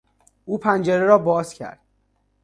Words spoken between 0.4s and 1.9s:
او پنجره را باز کرد.